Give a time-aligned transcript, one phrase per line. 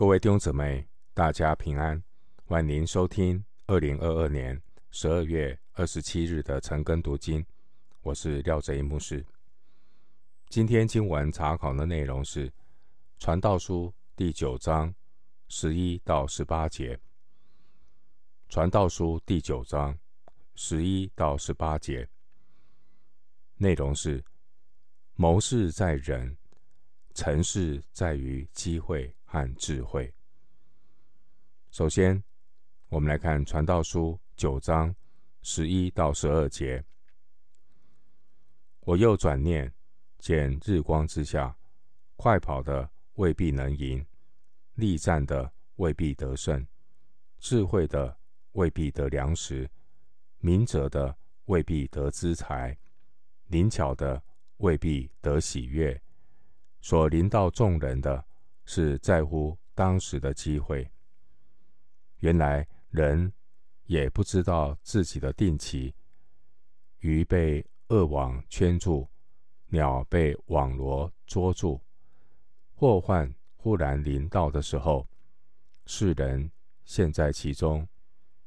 [0.00, 2.02] 各位弟兄姊妹，大家平安，
[2.46, 4.58] 欢迎收听二零二二年
[4.90, 7.44] 十二月二十七日的晨更读经。
[8.00, 9.22] 我是廖哲一牧师。
[10.48, 12.48] 今天经文查考的内容是
[13.18, 14.94] 《传道书》第九章
[15.48, 16.96] 十一到十八节，
[18.48, 19.98] 《传道书》第九章
[20.54, 22.08] 十一到十八节
[23.58, 24.24] 内容是：
[25.16, 26.38] 谋事在人，
[27.12, 30.12] 成事在于机会和智慧。
[31.70, 32.20] 首先，
[32.88, 34.92] 我们来看《传道书》九章
[35.40, 36.84] 十一到十二节。
[38.80, 39.72] 我又转念，
[40.18, 41.56] 见日光之下，
[42.16, 44.04] 快跑的未必能赢，
[44.74, 46.66] 力战的未必得胜，
[47.38, 48.18] 智慧的
[48.52, 49.70] 未必得粮食，
[50.38, 52.76] 明哲的未必得资财，
[53.46, 54.20] 灵巧的
[54.56, 56.02] 未必得喜悦。
[56.80, 58.24] 所临到众人的
[58.72, 60.88] 是在乎当时的机会。
[62.20, 63.32] 原来人
[63.86, 65.92] 也不知道自己的定期，
[67.00, 69.08] 鱼被恶网圈住，
[69.70, 71.80] 鸟被网罗捉住，
[72.76, 75.04] 祸患忽然临到的时候，
[75.86, 76.48] 世人
[76.84, 77.88] 陷在其中，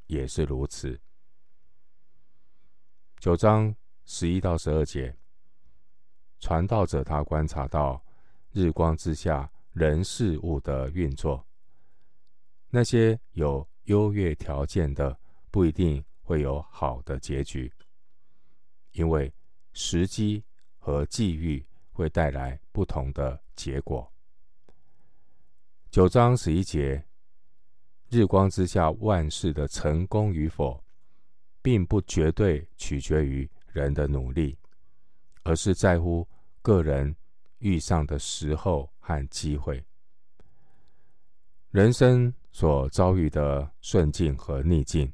[0.08, 0.98] 也是如此。
[3.20, 5.17] 九章十一到十二节，
[6.39, 8.02] 传道者他观察到。
[8.53, 11.46] 日光之下，人事物的运作，
[12.70, 17.74] 那些有优越条件的，不一定会有好的结局，
[18.92, 19.34] 因为
[19.74, 20.44] 时机
[20.78, 24.14] 和际遇会带来不同的结果。
[25.90, 27.04] 九章十一节，
[28.10, 30.84] 日光之下万事的成功与否，
[31.62, 34.58] 并不绝对取决于人的努力，
[35.42, 36.28] 而是在乎
[36.62, 37.16] 个人。
[37.60, 39.86] 遇上的时候和机会，
[41.72, 45.12] 人生所遭遇的顺境和逆境，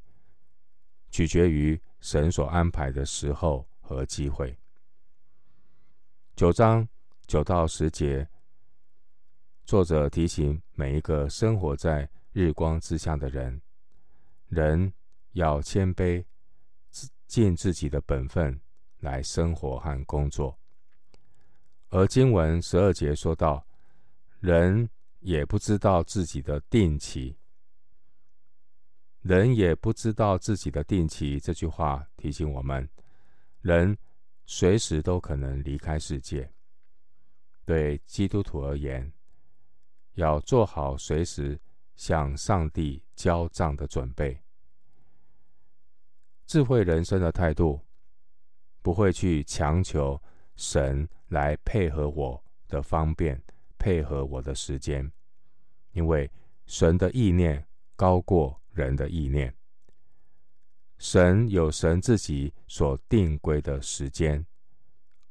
[1.09, 4.55] 取决于神所安排的时候和机会。
[6.35, 6.87] 九章
[7.25, 8.29] 九到十节，
[9.65, 13.59] 作者提醒每一个生活在日光之下的人，
[14.49, 14.93] 人
[15.31, 16.23] 要谦卑，
[17.25, 18.61] 尽自己的本分
[18.99, 20.55] 来生活和工作。
[21.89, 23.65] 而经文十二节说到，
[24.39, 24.89] 人
[25.19, 27.37] 也不知道自己的定期，
[29.21, 31.39] 人也不知道自己的定期。
[31.39, 32.89] 这句话提醒我们，
[33.61, 33.97] 人
[34.45, 36.49] 随时都可能离开世界。
[37.65, 39.11] 对基督徒而言，
[40.13, 41.59] 要做好随时
[41.95, 44.41] 向上帝交账的准备。
[46.47, 47.85] 智慧人生的态度，
[48.81, 50.19] 不会去强求
[50.55, 53.39] 神来配合我的方便，
[53.79, 55.11] 配合我的时间，
[55.93, 56.29] 因为
[56.67, 59.51] 神的意念高过人的意念。
[60.99, 64.45] 神有神自己所定规的时间，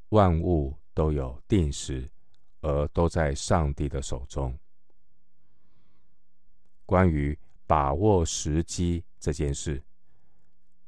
[0.09, 2.11] 万物都有定时，
[2.63, 4.59] 而都在上帝的手中。
[6.85, 9.81] 关于把握时机这件事，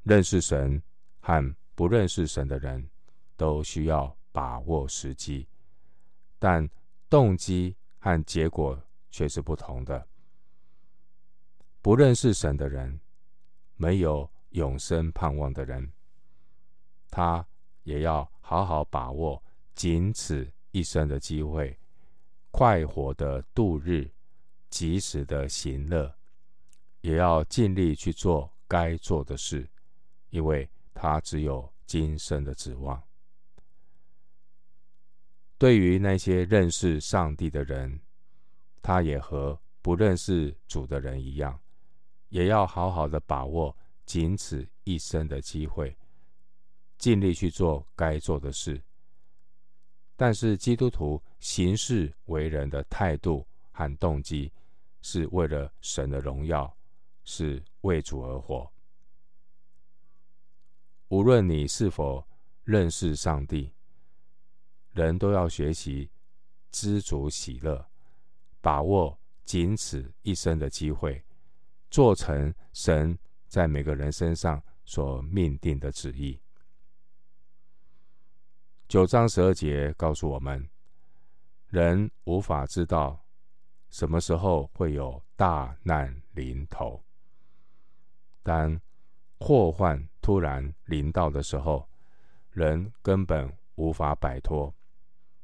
[0.03, 0.82] 认识神
[1.20, 2.91] 和不认识神的人
[3.37, 4.16] 都需要。
[4.32, 5.44] 把握时机，
[6.38, 6.70] 但
[7.10, 10.06] 动机和结果却是不同的。
[11.82, 13.00] 不认识神的人，
[13.75, 15.91] 没有永生盼望的人，
[17.10, 17.44] 他
[17.82, 19.43] 也要好好把握
[19.75, 21.76] 仅此一生的机会，
[22.53, 24.09] 快活的度日，
[24.69, 26.15] 及时的行乐，
[27.00, 29.69] 也要尽力去做该做的事，
[30.28, 33.03] 因为他只有今生的指望。
[35.60, 38.00] 对于那些认识上帝的人，
[38.81, 41.60] 他也和不认识主的人一样，
[42.31, 43.76] 也要好好的把握
[44.06, 45.94] 仅此一生的机会，
[46.97, 48.82] 尽力去做该做的事。
[50.16, 54.50] 但是基督徒行事为人的态度和动机，
[55.02, 56.75] 是为了神的荣耀，
[57.25, 58.67] 是为主而活。
[61.08, 62.26] 无论你是否
[62.64, 63.70] 认识上帝。
[65.00, 66.11] 人都要学习
[66.70, 67.88] 知足喜乐，
[68.61, 71.25] 把握仅此一生的机会，
[71.91, 73.19] 做成神
[73.49, 76.38] 在每个人身上所命定的旨意。
[78.88, 80.69] 九章十二节告诉我们，
[81.69, 83.25] 人无法知道
[83.88, 87.02] 什么时候会有大难临头，
[88.43, 88.79] 当
[89.38, 91.88] 祸患突然临到的时候，
[92.50, 94.75] 人根本无法摆脱。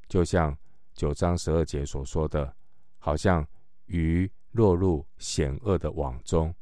[0.08, 0.56] 就像
[0.94, 2.54] 九章十二节所说的，
[2.98, 3.46] 好像
[3.86, 6.54] 鱼落入险恶的网中，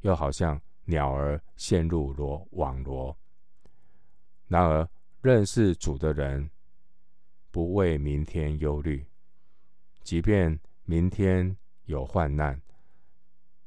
[0.00, 3.16] 又好像鸟儿陷入罗网罗。
[4.46, 4.88] 然而，
[5.22, 6.50] 认识主的人
[7.50, 9.06] 不为明天忧虑，
[10.02, 12.60] 即便明天有患难，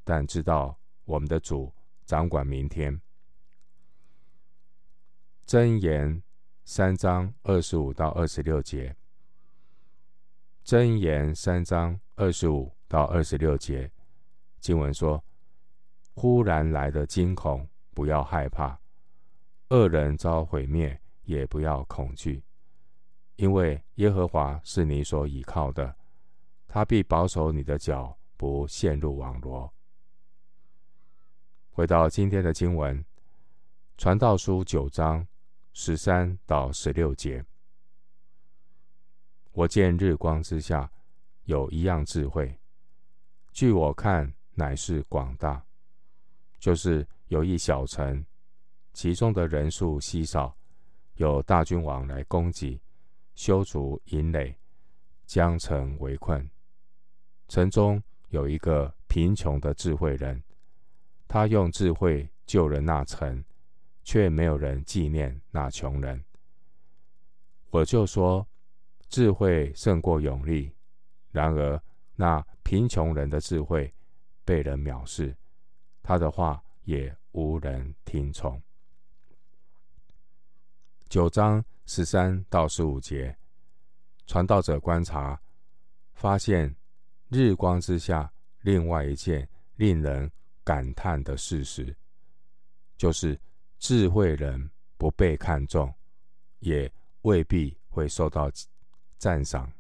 [0.04, 1.74] 但知道我们的主
[2.06, 3.00] 掌管明天。
[5.48, 6.22] 箴言
[6.64, 8.96] 三章二十五到二十六节。
[10.64, 13.92] 箴言三章二十五到二十六节，
[14.60, 15.22] 经文说
[16.14, 18.78] ：“忽然来的惊恐，不要害怕；
[19.70, 22.44] 恶人遭毁灭，也不要恐惧，
[23.38, 25.94] 因为耶和华是你所倚靠的，
[26.68, 29.74] 他必保守你的脚，不陷入网罗。”
[31.74, 32.98] 回到今天的经文，
[33.98, 35.28] 《传道书》九章
[35.74, 37.44] 十三到十六节。
[39.54, 40.90] 我见日光之下
[41.44, 42.58] 有一样智慧，
[43.52, 45.62] 据我看乃是广大，
[46.58, 48.26] 就是有一小城，
[48.94, 50.56] 其中的人数稀少，
[51.16, 52.80] 有大君王来攻击，
[53.36, 54.56] 修筑营垒，
[55.26, 56.50] 将城围困。
[57.50, 60.42] 城中有一个贫穷的智慧人，
[61.28, 63.44] 他用智慧救了那城，
[64.02, 66.24] 却没有人纪念那穷人。
[67.70, 68.48] 我就说。
[69.12, 70.74] 智慧胜过勇力，
[71.32, 71.84] 然而
[72.16, 73.94] 那贫穷人的智慧
[74.46, 75.36] 被人藐视，
[76.02, 78.60] 他的话也无人听从。
[81.10, 83.38] 九章十三到十五节，
[84.28, 85.38] 传道者观察
[86.14, 86.74] 发现
[87.28, 88.32] 日光之下
[88.62, 90.32] 另外一件令人
[90.64, 91.94] 感叹的事实，
[92.96, 93.38] 就是
[93.78, 95.94] 智慧人不被看重，
[96.60, 96.90] 也
[97.24, 98.50] 未必会受到。
[99.22, 99.72] 赞赏，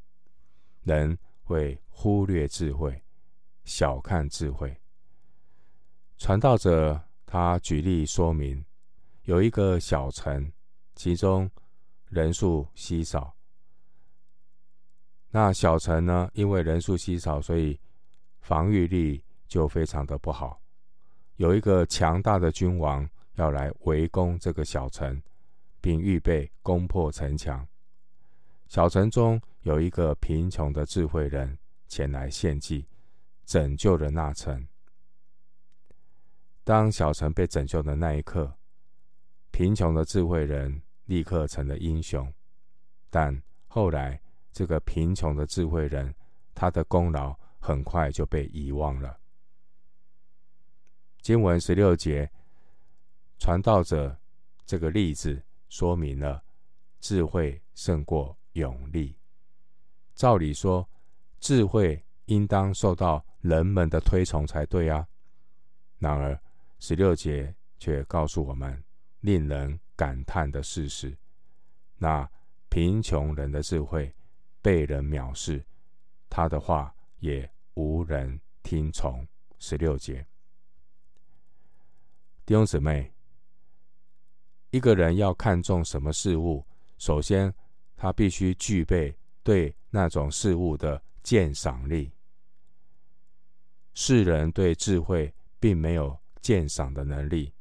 [0.83, 3.01] 人会忽略智慧，
[3.63, 4.79] 小看智慧。
[6.19, 8.63] 传道者他举例说明，
[9.23, 10.51] 有一个小城，
[10.93, 11.49] 其中
[12.09, 13.35] 人数稀少。
[15.31, 17.79] 那小城呢，因为人数稀少，所以
[18.41, 20.61] 防御力就非常的不好。
[21.37, 25.19] 有一个强大的君王要来围攻这个小城，
[25.81, 27.67] 并预备攻破城墙。
[28.71, 31.57] 小城中有一个贫穷的智慧人
[31.89, 32.87] 前来献祭，
[33.45, 34.65] 拯救了那城。
[36.63, 38.57] 当小城被拯救的那一刻，
[39.51, 42.33] 贫穷的智慧人立刻成了英雄。
[43.09, 44.21] 但后来，
[44.53, 46.15] 这个贫穷的智慧人，
[46.55, 49.19] 他的功劳很快就被遗忘了。
[51.19, 52.31] 经文十六节，
[53.37, 54.17] 传道者
[54.65, 56.41] 这个例子说明了
[57.01, 59.15] 智慧胜过勇力，
[60.13, 60.87] 照理说，
[61.39, 65.07] 智慧应当受到人们的推崇才对啊。
[65.99, 66.37] 然而，
[66.79, 68.83] 十六节却告诉我们
[69.21, 71.17] 令人感叹的事实：
[71.97, 72.29] 那
[72.67, 74.13] 贫穷人的智慧
[74.61, 75.63] 被人藐视，
[76.29, 79.25] 他的话也无人听从。
[79.59, 80.25] 十六节，
[82.45, 83.13] 弟兄姊妹，
[84.71, 86.65] 一个人要看重什么事物，
[86.97, 87.53] 首先。
[88.01, 92.11] 他必须具备对那种事物的鉴赏力。
[93.93, 97.53] 世人对智慧并没有鉴赏的能力，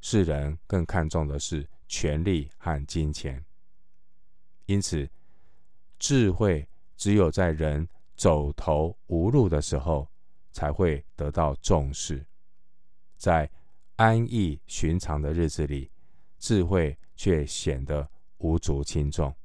[0.00, 3.44] 世人更看重的是权力和金钱。
[4.64, 5.06] 因此，
[5.98, 7.86] 智慧只有在人
[8.16, 10.10] 走投无路的时候
[10.52, 12.24] 才会得到重视，
[13.18, 13.50] 在
[13.96, 15.90] 安逸寻常的日子里，
[16.38, 19.36] 智慧却显得无足轻重。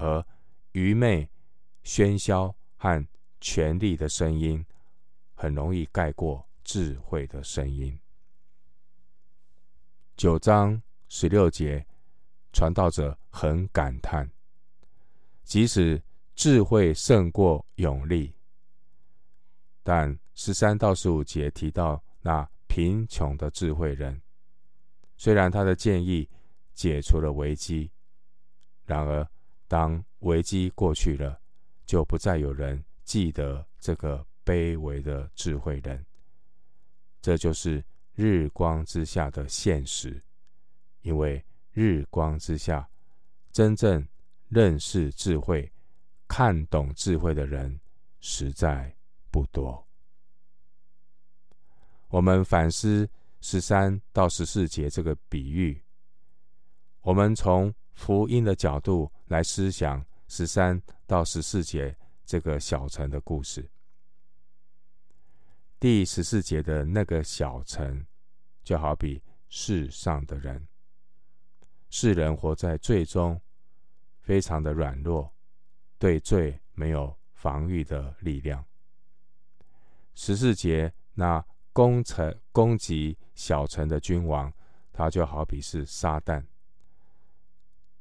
[0.00, 0.24] 而
[0.72, 1.28] 愚昧、
[1.84, 3.06] 喧嚣和
[3.38, 4.64] 权力的声音，
[5.34, 7.98] 很容易盖过智慧的声音。
[10.16, 11.86] 九章十六节，
[12.50, 14.30] 传道者很感叹：
[15.44, 16.02] 即使
[16.34, 18.34] 智慧胜过勇力，
[19.82, 24.22] 但十三到十五节提到那贫穷的智慧人，
[25.18, 26.26] 虽然他的建议
[26.72, 27.90] 解除了危机，
[28.86, 29.28] 然而。
[29.70, 31.40] 当危机过去了，
[31.86, 36.04] 就不再有人记得这个卑微的智慧人。
[37.22, 37.84] 这就是
[38.16, 40.20] 日光之下的现实，
[41.02, 42.90] 因为日光之下，
[43.52, 44.04] 真正
[44.48, 45.70] 认识智慧、
[46.26, 47.78] 看懂智慧的人
[48.18, 48.92] 实在
[49.30, 49.86] 不多。
[52.08, 53.08] 我们反思
[53.40, 55.80] 十三到十四节这个比喻，
[57.02, 63.70] 我们从福音的角度来思想十三到十四节这个小城的故事。
[65.78, 68.06] 第十四节的那个小城，
[68.64, 70.66] 就好比世上的人，
[71.90, 73.38] 世人活在罪中，
[74.18, 75.30] 非常的软弱，
[75.98, 78.64] 对罪没有防御的力量。
[80.14, 84.50] 十四节那攻城攻击小城的君王，
[84.90, 86.42] 他就好比是撒旦。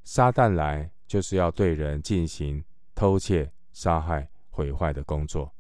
[0.04, 2.64] 撒旦来就是要对人进行
[2.96, 5.54] 偷窃、杀害、毁坏的工作。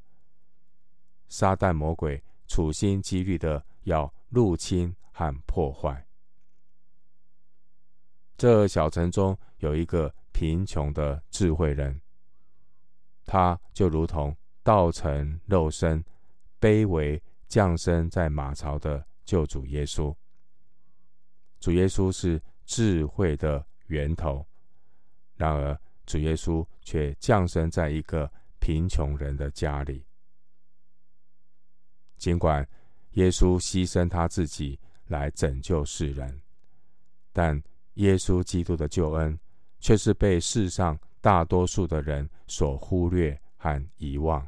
[1.27, 6.05] 撒旦魔鬼处心积虑的要入侵和破坏。
[8.37, 12.01] 这小城中有一个贫穷的智慧人，
[13.25, 16.03] 他就如同道成肉身、
[16.59, 20.15] 卑微降生在马槽的救主耶稣。
[21.59, 24.43] 主耶稣是智慧的源头，
[25.35, 30.03] 然而主耶稣却降生在一个贫穷人的家里。
[32.17, 32.67] 尽管
[33.11, 36.41] 耶稣牺牲他自己来拯救世人，
[37.31, 37.61] 但
[37.95, 39.37] 耶稣基督的救恩
[39.79, 44.47] 却是被世上大多数的人所忽略和遗忘。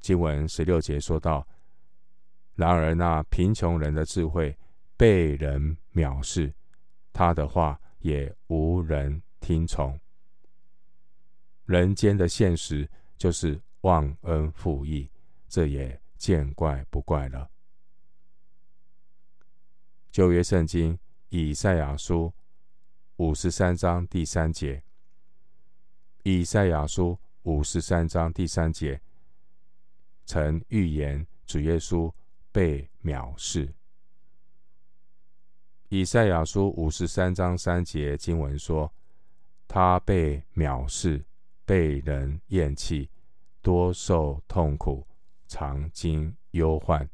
[0.00, 1.46] 经文十六节说道
[2.54, 4.56] ：“然而那贫穷人的智慧
[4.96, 6.52] 被人藐视，
[7.14, 9.98] 他的话也无人听从。
[11.64, 15.08] 人间的现实就是忘恩负义。”
[15.46, 17.48] 这也见怪不怪了。
[20.10, 22.34] 旧约圣经以赛亚书
[23.18, 24.82] 五十三章第三节，
[26.24, 29.00] 以赛亚书五十三章第三节
[30.26, 32.12] 曾预言主耶稣
[32.50, 33.72] 被藐视。
[35.96, 38.92] 以赛亚书五十三章三节经文说
[39.68, 41.24] ：“他被藐视，
[41.64, 43.08] 被人厌弃，
[43.62, 45.06] 多受痛苦。”
[45.46, 47.08] 常经忧患，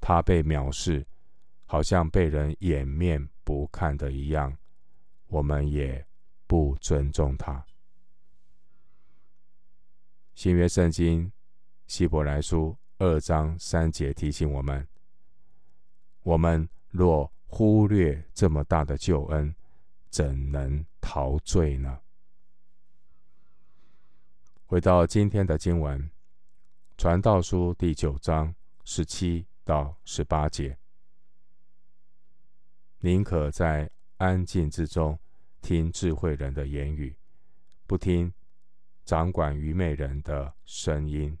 [0.00, 1.06] 他被藐视，
[1.66, 4.56] 好像被人掩面不看的一样。
[5.26, 6.02] 我们也
[6.46, 7.62] 不尊重他。
[10.34, 11.30] 新约圣经
[11.86, 14.88] 希伯来书二章三节提醒我们：
[16.22, 19.52] 我们若忽略这么大的救恩，
[20.08, 22.00] 怎能陶醉呢？
[24.64, 26.10] 回到今天的经文。
[26.96, 28.54] 传道书第九章
[28.84, 30.78] 十七到十八节：
[33.00, 35.18] 宁可在安静之中
[35.60, 37.16] 听智慧人的言语，
[37.84, 38.32] 不听
[39.04, 41.36] 掌管愚昧人的声音。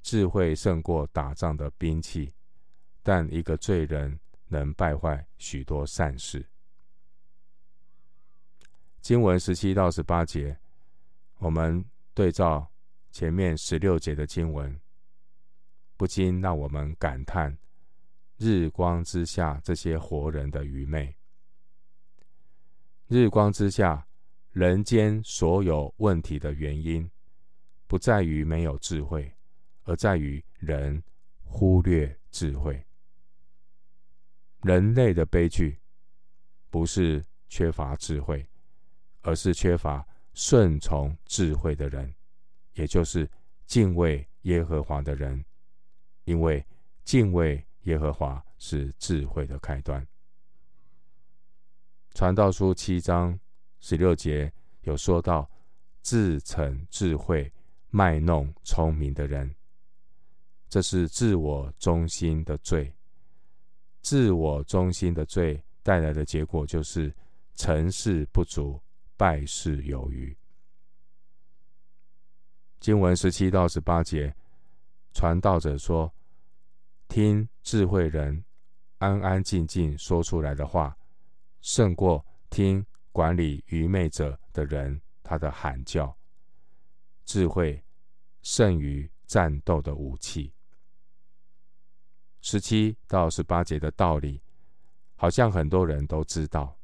[0.00, 2.32] 智慧胜过打仗的兵器，
[3.02, 4.18] 但一个罪人
[4.50, 6.46] 能败坏许多善事。
[9.00, 10.58] 经文十七到十八节，
[11.38, 12.70] 我们对照。
[13.12, 14.80] 前面十六节的经文，
[15.96, 17.58] 不禁让我们感叹
[18.36, 21.16] 日光之下这些活人的愚昧。
[23.08, 24.06] 日光之下，
[24.52, 27.10] 人间所有问题的原因，
[27.88, 29.34] 不在于没有智慧，
[29.82, 31.02] 而在于人
[31.42, 32.86] 忽略智慧。
[34.62, 35.78] 人类的悲剧，
[36.68, 38.46] 不是缺乏智慧，
[39.22, 42.14] 而是缺乏顺从智慧的人。
[42.74, 43.28] 也就是
[43.66, 45.44] 敬畏耶和华的人，
[46.24, 46.64] 因为
[47.04, 50.06] 敬畏耶和华是智慧的开端。
[52.14, 53.38] 传道书七章
[53.80, 54.52] 十六节
[54.82, 55.50] 有说到，
[56.02, 57.52] 自逞智慧、
[57.88, 59.54] 卖弄聪明的人，
[60.68, 62.94] 这是自我中心的罪。
[64.00, 67.14] 自我中心的罪带来的结果就是
[67.54, 68.80] 成事不足，
[69.16, 70.36] 败事有余。
[72.78, 74.34] 经文十七到十八节，
[75.12, 76.10] 传道者说
[77.08, 78.42] ：“听智慧人
[78.98, 80.96] 安安静静说出来的话，
[81.60, 86.16] 胜过听管理愚昧者的人他的喊叫。
[87.26, 87.84] 智慧
[88.40, 90.52] 胜于战斗的武器。”
[92.40, 94.40] 十七到十八节的道理，
[95.16, 96.76] 好像很多人都知道，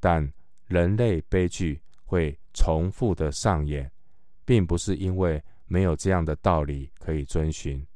[0.00, 0.32] 但
[0.66, 3.90] 人类悲剧会重复的上演。
[4.44, 7.86] 并不是因为没有这样的道理可以遵循。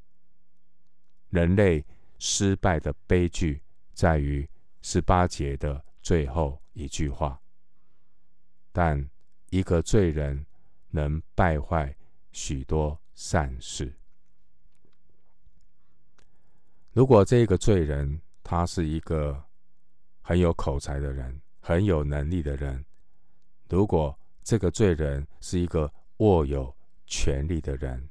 [1.28, 1.84] 人类
[2.18, 3.60] 失败的悲剧
[3.92, 4.48] 在于
[4.80, 7.38] 十八节的最后一句话。
[8.72, 9.10] 但
[9.50, 10.46] 一个罪人
[10.90, 11.94] 能败坏
[12.30, 13.92] 许多善事。
[16.96, 19.44] 如果这个罪人他是一个
[20.22, 22.82] 很有口才的人，很有能力的人，
[23.68, 26.74] 如果这个罪人是一个握有
[27.06, 28.08] 权力的人，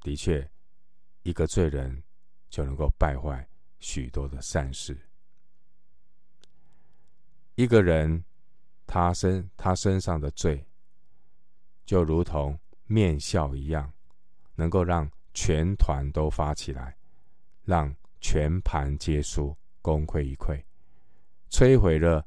[0.00, 0.50] 的确，
[1.22, 2.02] 一个罪人
[2.50, 4.98] 就能够败坏许多的善事。
[7.54, 8.24] 一个人
[8.88, 10.66] 他身他身上的罪，
[11.86, 13.92] 就如同面酵一样，
[14.56, 16.96] 能够让全团都发起来，
[17.72, 20.62] 让全盘皆输，功亏一篑，
[21.48, 22.22] 摧毁了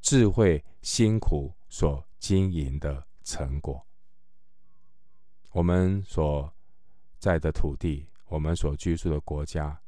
[0.00, 3.86] 智慧辛苦所经营的成果。
[5.50, 6.50] 我们所
[7.18, 9.78] 在的土地，我们所居住的国家，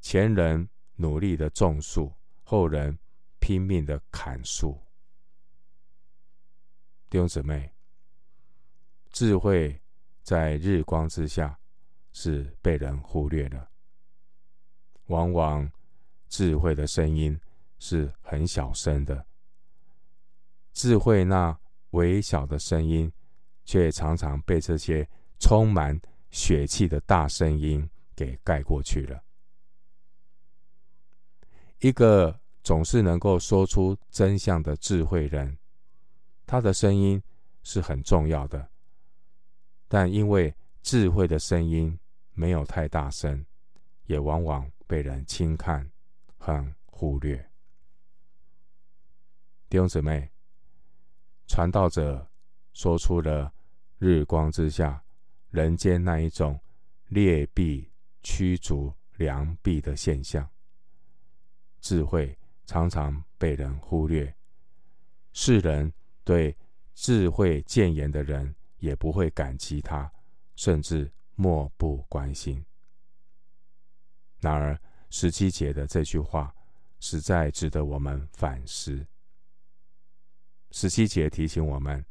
[0.00, 2.12] 前人努力的种树，
[2.42, 2.98] 后人
[3.38, 4.76] 拼命的砍树。
[7.08, 7.72] 弟兄姊妹，
[9.12, 9.80] 智慧
[10.24, 11.56] 在日光之下
[12.18, 13.68] 是被人忽略了。
[15.08, 15.70] 往往
[16.30, 17.38] 智慧的声音
[17.78, 19.26] 是很小声的，
[20.72, 21.56] 智慧那
[21.90, 23.12] 微小的声音，
[23.66, 25.06] 却常常被这些
[25.38, 29.22] 充满血气的大声音给盖过去了。
[31.80, 35.58] 一个总是能够说出真相的智慧人，
[36.46, 37.22] 他的声音
[37.62, 38.70] 是很重要的，
[39.86, 41.96] 但因为智慧的声音
[42.36, 43.44] 没有太大声，
[44.04, 45.90] 也往往被人轻看
[46.36, 47.50] 和忽略。
[49.70, 50.30] 弟兄姊妹，
[51.46, 52.30] 传道者
[52.74, 53.52] 说出了
[53.98, 55.02] 日光之下
[55.48, 56.60] 人间那一种
[57.08, 57.90] 劣币
[58.22, 60.46] 驱逐良币的现象，
[61.80, 64.36] 智慧常常被人忽略，
[65.32, 65.90] 世人
[66.22, 66.54] 对
[66.94, 70.12] 智慧谏言的人也不会感激他，
[70.54, 72.64] 甚至漠不关心。
[74.40, 74.78] 然而，
[75.08, 76.54] 十七节的这句话
[76.98, 79.06] 实在值得我们反思。
[80.72, 82.04] 十七节提醒我们，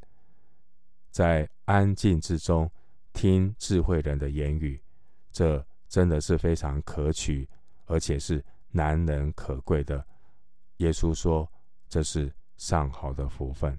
[1.10, 2.70] 在安静之中
[3.12, 4.82] 听智慧人的言语，
[5.30, 7.48] 这真的是非常可取，
[7.84, 10.04] 而且是难能可贵的。
[10.78, 11.50] 耶稣说，
[11.88, 13.78] 这是上好的福分。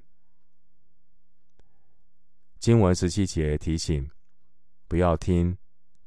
[2.59, 4.09] 经文十七节提醒，
[4.87, 5.57] 不要听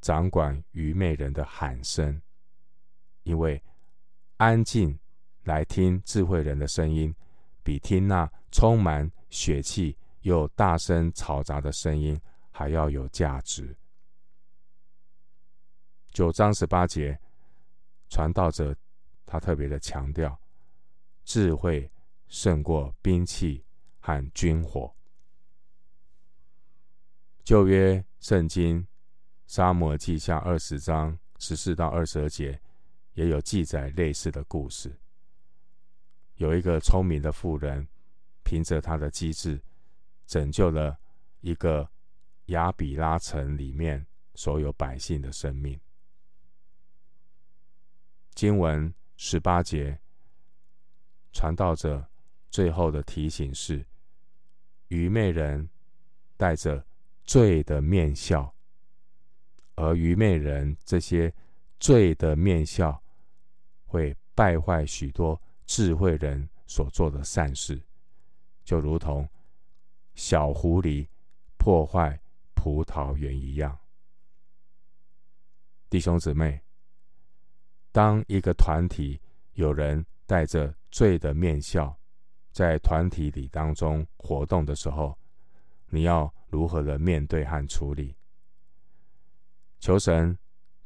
[0.00, 2.20] 掌管愚昧人的喊声。
[3.22, 3.62] 因为
[4.38, 4.98] 安静
[5.44, 7.14] 来听智慧人的声音，
[7.62, 13.76] 比听那充满血气又大声嘈杂的声音还要有价值。
[16.10, 17.20] 九章十八节，
[18.08, 18.74] 传道者
[19.24, 20.40] 他特别的强调，
[21.24, 21.88] 智慧
[22.26, 23.64] 胜过兵器
[24.00, 24.92] 和军火。
[27.50, 28.86] 旧约圣经
[29.48, 32.60] 撒摩记下二十章十四到二十二节。
[33.14, 34.96] 也有记载类似的故事。
[36.36, 37.88] 有一个聪明的妇人，
[38.44, 39.60] 凭着他的机智，
[40.28, 40.96] 拯救了
[41.40, 41.90] 一个
[42.46, 45.76] 亚比拉城里面所有百姓的生命。
[48.32, 49.98] 经文十八节，
[51.32, 52.08] 传道者
[52.48, 53.84] 最后的提醒是：
[54.86, 55.68] 愚昧人
[56.36, 56.86] 带着
[57.30, 58.52] 罪的面笑，
[59.76, 61.32] 而愚昧人这些。
[61.78, 63.00] 罪的面笑，
[63.86, 67.80] 会败坏许多智慧人所做的善事，
[68.64, 69.26] 就如同
[70.14, 71.08] 小狐狸
[71.56, 72.20] 破坏
[72.54, 73.78] 葡萄园一样。
[75.88, 76.60] 弟兄姊妹，
[77.92, 79.18] 当一个团体
[79.54, 81.96] 有人带着罪的面笑，
[82.52, 85.16] 在团体里当中活动的时候，
[85.86, 88.14] 你要如何的面对和处理？
[89.78, 90.36] 求神。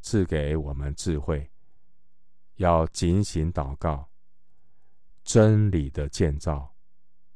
[0.06, 1.50] 赐给我们智慧，
[2.56, 4.06] 要警醒祷告。
[5.24, 6.76] 真理的建造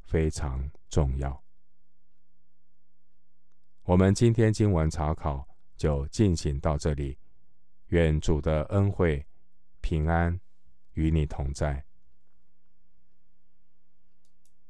[0.02, 1.42] 非常重要。
[3.84, 7.18] 我们今天经文查考就进行到这里。
[7.86, 9.26] 愿主的恩惠、
[9.80, 10.38] 平安
[10.92, 11.82] 与你同在。